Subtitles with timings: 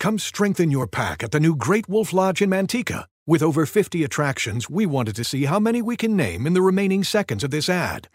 [0.00, 3.06] Come strengthen your pack at the new Great Wolf Lodge in Manteca.
[3.26, 6.62] With over 50 attractions, we wanted to see how many we can name in the
[6.62, 8.08] remaining seconds of this ad.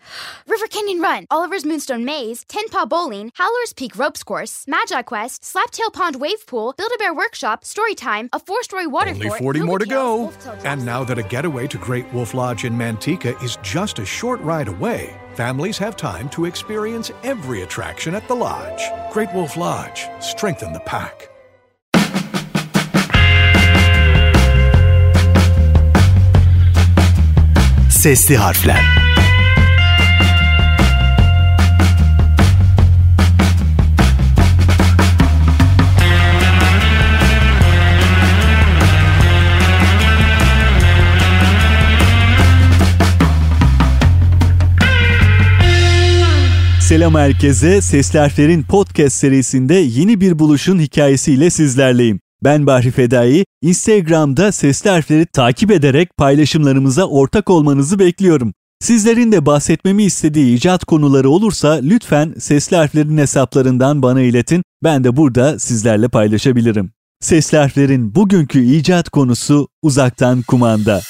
[0.48, 5.44] River Canyon Run, Oliver's Moonstone Maze, Ten Paw Bowling, Howler's Peak Ropes Course, Magi Quest,
[5.44, 9.86] Slaptail Pond Wave Pool, Build-A-Bear Workshop, Storytime, a four-story water Only fort, 40 more to
[9.86, 10.32] go.
[10.64, 14.40] And now that a getaway to Great Wolf Lodge in Manteca is just a short
[14.40, 18.82] ride away, families have time to experience every attraction at the lodge.
[19.12, 21.30] Great Wolf Lodge, strengthen the pack.
[28.04, 28.82] Sesli harfler.
[46.80, 47.82] Selam herkese.
[47.82, 52.23] Sesli Harfler'in podcast serisinde yeni bir buluşun hikayesiyle sizlerleyim.
[52.44, 53.46] Ben Bahri Fedai.
[53.62, 58.54] Instagram'da Sesli Harfler'i takip ederek paylaşımlarımıza ortak olmanızı bekliyorum.
[58.80, 64.64] Sizlerin de bahsetmemi istediği icat konuları olursa lütfen Sesli Harfler'in hesaplarından bana iletin.
[64.84, 66.92] Ben de burada sizlerle paylaşabilirim.
[67.22, 71.02] Sesli Harfler'in bugünkü icat konusu uzaktan kumanda.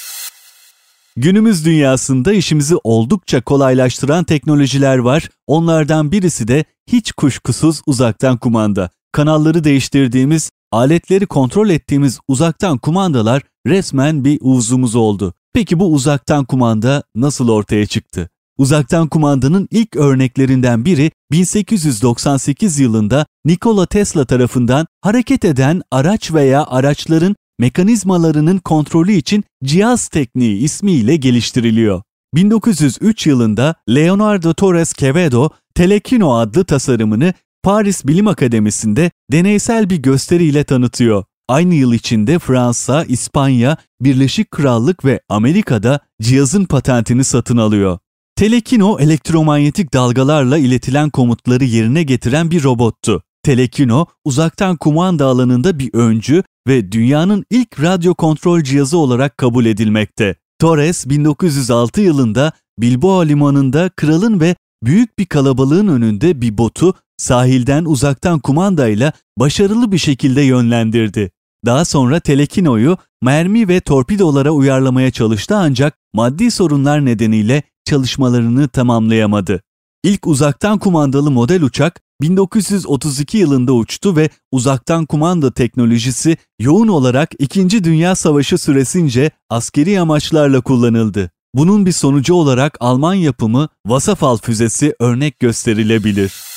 [1.16, 5.28] Günümüz dünyasında işimizi oldukça kolaylaştıran teknolojiler var.
[5.46, 8.90] Onlardan birisi de hiç kuşkusuz uzaktan kumanda.
[9.12, 15.34] Kanalları değiştirdiğimiz, aletleri kontrol ettiğimiz uzaktan kumandalar resmen bir uzumuz oldu.
[15.52, 18.30] Peki bu uzaktan kumanda nasıl ortaya çıktı?
[18.58, 27.36] Uzaktan kumandanın ilk örneklerinden biri 1898 yılında Nikola Tesla tarafından hareket eden araç veya araçların
[27.58, 32.02] mekanizmalarının kontrolü için cihaz tekniği ismiyle geliştiriliyor.
[32.34, 41.24] 1903 yılında Leonardo Torres Quevedo Telekino adlı tasarımını Paris Bilim Akademisi'nde deneysel bir gösteriyle tanıtıyor.
[41.48, 47.98] Aynı yıl içinde Fransa, İspanya, Birleşik Krallık ve Amerika'da cihazın patentini satın alıyor.
[48.36, 53.22] Telekino elektromanyetik dalgalarla iletilen komutları yerine getiren bir robottu.
[53.42, 60.34] Telekino uzaktan kumanda alanında bir öncü ve dünyanın ilk radyo kontrol cihazı olarak kabul edilmekte.
[60.58, 68.38] Torres 1906 yılında Bilbao limanında kralın ve büyük bir kalabalığın önünde bir botu sahilden uzaktan
[68.38, 71.30] kumandayla başarılı bir şekilde yönlendirdi.
[71.66, 79.62] Daha sonra Telekino'yu mermi ve torpidolara uyarlamaya çalıştı ancak maddi sorunlar nedeniyle çalışmalarını tamamlayamadı.
[80.04, 87.84] İlk uzaktan kumandalı model uçak 1932 yılında uçtu ve uzaktan kumanda teknolojisi yoğun olarak 2.
[87.84, 91.30] Dünya Savaşı süresince askeri amaçlarla kullanıldı.
[91.54, 96.53] Bunun bir sonucu olarak Alman yapımı Wasserfall füzesi örnek gösterilebilir.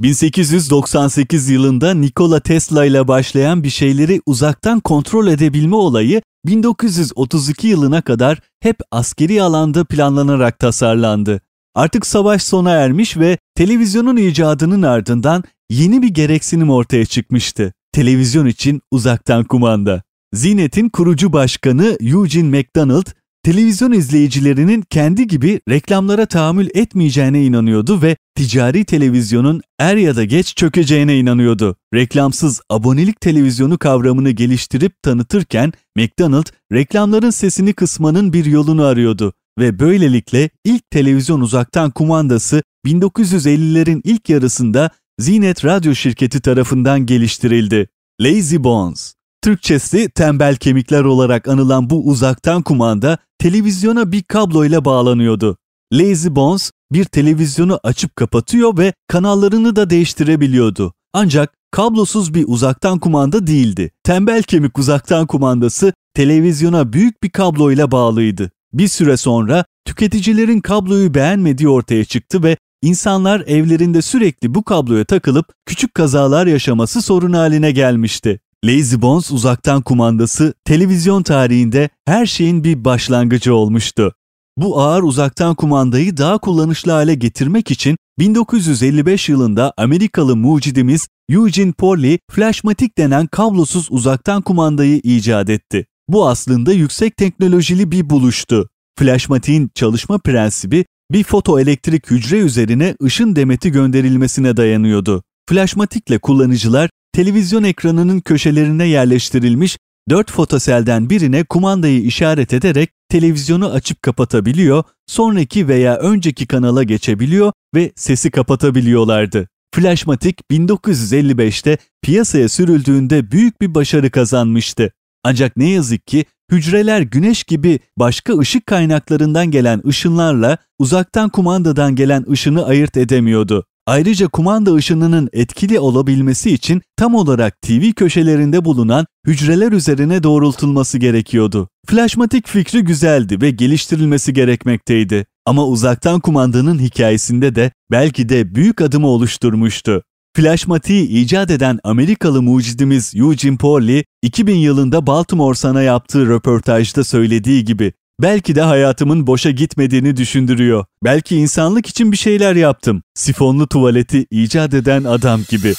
[0.00, 8.40] 1898 yılında Nikola Tesla ile başlayan bir şeyleri uzaktan kontrol edebilme olayı 1932 yılına kadar
[8.60, 11.40] hep askeri alanda planlanarak tasarlandı.
[11.74, 17.72] Artık savaş sona ermiş ve televizyonun icadının ardından yeni bir gereksinim ortaya çıkmıştı.
[17.92, 20.02] Televizyon için uzaktan kumanda.
[20.34, 23.06] Zinet'in kurucu başkanı Eugene McDonald,
[23.46, 30.56] televizyon izleyicilerinin kendi gibi reklamlara tahammül etmeyeceğine inanıyordu ve ticari televizyonun er ya da geç
[30.56, 31.76] çökeceğine inanıyordu.
[31.94, 40.50] Reklamsız abonelik televizyonu kavramını geliştirip tanıtırken McDonald reklamların sesini kısmanın bir yolunu arıyordu ve böylelikle
[40.64, 47.88] ilk televizyon uzaktan kumandası 1950'lerin ilk yarısında Zinet Radyo Şirketi tarafından geliştirildi.
[48.20, 49.15] Lazy Bones
[49.46, 55.56] Türkçesi tembel kemikler olarak anılan bu uzaktan kumanda televizyona bir kabloyla bağlanıyordu.
[55.92, 60.92] Lazy Bones bir televizyonu açıp kapatıyor ve kanallarını da değiştirebiliyordu.
[61.12, 63.90] Ancak kablosuz bir uzaktan kumanda değildi.
[64.04, 68.50] Tembel kemik uzaktan kumandası televizyona büyük bir kabloyla bağlıydı.
[68.72, 75.46] Bir süre sonra tüketicilerin kabloyu beğenmediği ortaya çıktı ve insanlar evlerinde sürekli bu kabloya takılıp
[75.66, 78.40] küçük kazalar yaşaması sorun haline gelmişti.
[78.66, 84.14] Lazy Bones uzaktan kumandası televizyon tarihinde her şeyin bir başlangıcı olmuştu.
[84.56, 92.18] Bu ağır uzaktan kumandayı daha kullanışlı hale getirmek için 1955 yılında Amerikalı mucidimiz Eugene Porley
[92.30, 95.86] Flashmatic denen kablosuz uzaktan kumandayı icat etti.
[96.08, 98.68] Bu aslında yüksek teknolojili bir buluştu.
[98.98, 105.22] Flashmatic'in çalışma prensibi bir fotoelektrik hücre üzerine ışın demeti gönderilmesine dayanıyordu.
[105.48, 109.78] Flashmatic'le kullanıcılar televizyon ekranının köşelerine yerleştirilmiş
[110.10, 117.92] 4 fotoselden birine kumandayı işaret ederek televizyonu açıp kapatabiliyor, sonraki veya önceki kanala geçebiliyor ve
[117.96, 119.48] sesi kapatabiliyorlardı.
[119.74, 124.92] Flashmatic 1955'te piyasaya sürüldüğünde büyük bir başarı kazanmıştı.
[125.24, 132.30] Ancak ne yazık ki hücreler güneş gibi başka ışık kaynaklarından gelen ışınlarla uzaktan kumandadan gelen
[132.30, 133.66] ışını ayırt edemiyordu.
[133.86, 141.68] Ayrıca kumanda ışınının etkili olabilmesi için tam olarak TV köşelerinde bulunan hücreler üzerine doğrultulması gerekiyordu.
[141.86, 145.26] Flashmatik fikri güzeldi ve geliştirilmesi gerekmekteydi.
[145.44, 150.02] Ama uzaktan kumandanın hikayesinde de belki de büyük adımı oluşturmuştu.
[150.36, 157.92] Flashmatik'i icat eden Amerikalı mucidimiz Eugene Pauli, 2000 yılında Baltimore Sun'a yaptığı röportajda söylediği gibi
[158.22, 160.84] Belki de hayatımın boşa gitmediğini düşündürüyor.
[161.04, 163.02] Belki insanlık için bir şeyler yaptım.
[163.14, 165.74] Sifonlu tuvaleti icat eden adam gibi.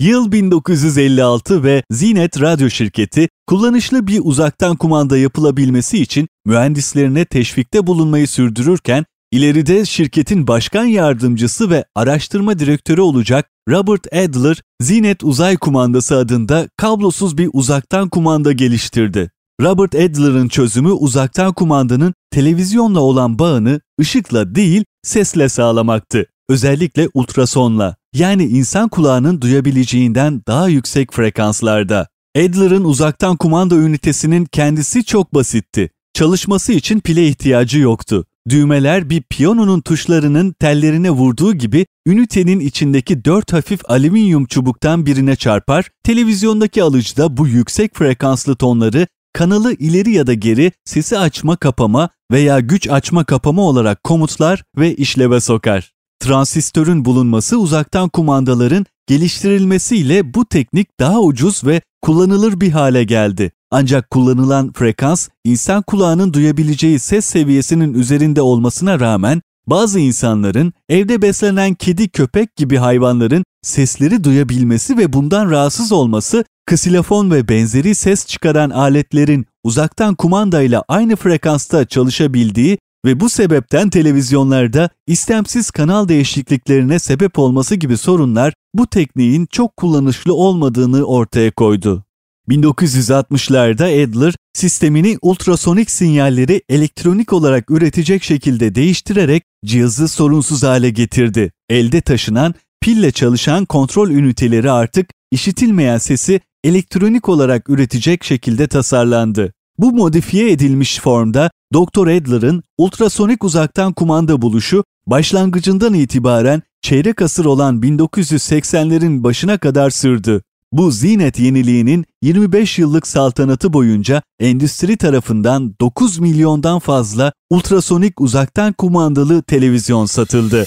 [0.00, 8.28] Yıl 1956 ve Zinet Radyo Şirketi kullanışlı bir uzaktan kumanda yapılabilmesi için mühendislerine teşvikte bulunmayı
[8.28, 16.68] sürdürürken ileride şirketin başkan yardımcısı ve araştırma direktörü olacak Robert Adler, Zinet Uzay Kumandası adında
[16.76, 19.30] kablosuz bir uzaktan kumanda geliştirdi.
[19.60, 26.26] Robert Adler'ın çözümü uzaktan kumandanın televizyonla olan bağını ışıkla değil sesle sağlamaktı.
[26.48, 32.08] Özellikle ultrasonla yani insan kulağının duyabileceğinden daha yüksek frekanslarda.
[32.36, 35.90] Adler'ın uzaktan kumanda ünitesinin kendisi çok basitti.
[36.14, 38.26] Çalışması için pile ihtiyacı yoktu.
[38.48, 45.90] Düğmeler bir piyanonun tuşlarının tellerine vurduğu gibi ünitenin içindeki dört hafif alüminyum çubuktan birine çarpar,
[46.02, 49.06] televizyondaki alıcıda bu yüksek frekanslı tonları
[49.36, 54.94] kanalı ileri ya da geri sesi açma kapama veya güç açma kapama olarak komutlar ve
[54.94, 55.92] işleve sokar.
[56.20, 63.52] Transistörün bulunması uzaktan kumandaların geliştirilmesiyle bu teknik daha ucuz ve kullanılır bir hale geldi.
[63.70, 71.74] Ancak kullanılan frekans insan kulağının duyabileceği ses seviyesinin üzerinde olmasına rağmen bazı insanların evde beslenen
[71.74, 78.70] kedi köpek gibi hayvanların sesleri duyabilmesi ve bundan rahatsız olması ksilofon ve benzeri ses çıkaran
[78.70, 87.74] aletlerin uzaktan kumandayla aynı frekansta çalışabildiği ve bu sebepten televizyonlarda istemsiz kanal değişikliklerine sebep olması
[87.74, 92.04] gibi sorunlar bu tekniğin çok kullanışlı olmadığını ortaya koydu.
[92.48, 101.52] 1960'larda Adler sistemini ultrasonik sinyalleri elektronik olarak üretecek şekilde değiştirerek cihazı sorunsuz hale getirdi.
[101.68, 109.52] Elde taşınan, pille çalışan kontrol üniteleri artık işitilmeyen sesi elektronik olarak üretecek şekilde tasarlandı.
[109.78, 112.06] Bu modifiye edilmiş formda Dr.
[112.06, 120.42] Adler'ın ultrasonik uzaktan kumanda buluşu başlangıcından itibaren çeyrek asır olan 1980'lerin başına kadar sürdü.
[120.72, 129.42] Bu zinet yeniliğinin 25 yıllık saltanatı boyunca endüstri tarafından 9 milyondan fazla ultrasonik uzaktan kumandalı
[129.42, 130.64] televizyon satıldı.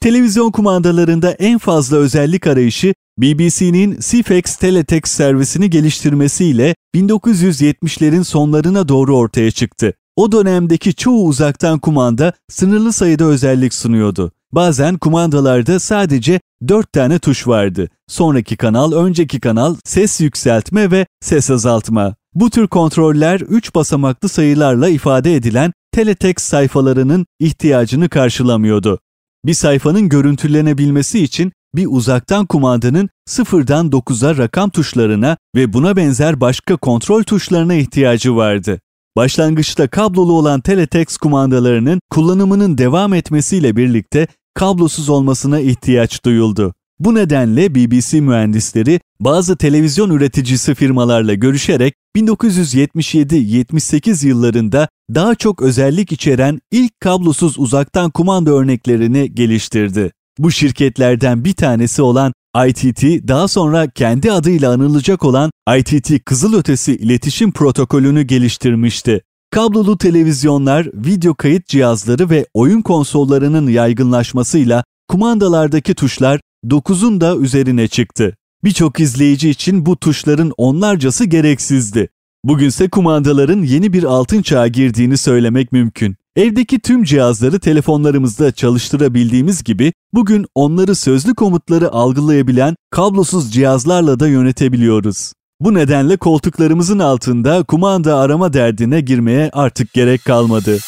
[0.00, 9.50] Televizyon kumandalarında en fazla özellik arayışı BBC'nin CFX Teletext servisini geliştirmesiyle 1970'lerin sonlarına doğru ortaya
[9.50, 9.92] çıktı.
[10.16, 14.32] O dönemdeki çoğu uzaktan kumanda sınırlı sayıda özellik sunuyordu.
[14.52, 17.88] Bazen kumandalarda sadece 4 tane tuş vardı.
[18.08, 22.14] Sonraki kanal, önceki kanal, ses yükseltme ve ses azaltma.
[22.34, 28.98] Bu tür kontroller 3 basamaklı sayılarla ifade edilen teletext sayfalarının ihtiyacını karşılamıyordu.
[29.44, 36.76] Bir sayfanın görüntülenebilmesi için bir uzaktan kumandanın sıfırdan 9'a rakam tuşlarına ve buna benzer başka
[36.76, 38.80] kontrol tuşlarına ihtiyacı vardı.
[39.16, 46.74] Başlangıçta kablolu olan teletext kumandalarının kullanımının devam etmesiyle birlikte kablosuz olmasına ihtiyaç duyuldu.
[46.98, 56.60] Bu nedenle BBC mühendisleri bazı televizyon üreticisi firmalarla görüşerek 1977-78 yıllarında daha çok özellik içeren
[56.70, 60.12] ilk kablosuz uzaktan kumanda örneklerini geliştirdi.
[60.38, 62.32] Bu şirketlerden bir tanesi olan
[62.66, 69.22] ITT daha sonra kendi adıyla anılacak olan ITT Kızılötesi İletişim Protokolünü geliştirmişti.
[69.50, 78.36] Kablolu televizyonlar, video kayıt cihazları ve oyun konsollarının yaygınlaşmasıyla kumandalardaki tuşlar 9'un da üzerine çıktı.
[78.64, 82.08] Birçok izleyici için bu tuşların onlarcası gereksizdi.
[82.44, 86.16] Bugünse kumandaların yeni bir altın çağa girdiğini söylemek mümkün.
[86.36, 95.32] Evdeki tüm cihazları telefonlarımızda çalıştırabildiğimiz gibi bugün onları sözlü komutları algılayabilen kablosuz cihazlarla da yönetebiliyoruz.
[95.60, 100.78] Bu nedenle koltuklarımızın altında kumanda arama derdine girmeye artık gerek kalmadı.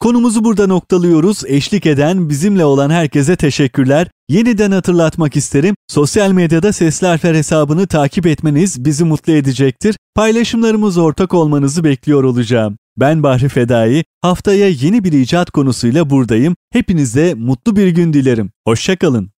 [0.00, 1.42] Konumuzu burada noktalıyoruz.
[1.46, 4.08] Eşlik eden, bizimle olan herkese teşekkürler.
[4.28, 5.74] Yeniden hatırlatmak isterim.
[5.88, 9.96] Sosyal medyada Sesli Harfler hesabını takip etmeniz bizi mutlu edecektir.
[10.14, 12.78] Paylaşımlarımız ortak olmanızı bekliyor olacağım.
[12.96, 14.04] Ben Bahri Fedai.
[14.22, 16.56] Haftaya yeni bir icat konusuyla buradayım.
[16.72, 18.50] Hepinize mutlu bir gün dilerim.
[18.66, 19.30] Hoşçakalın.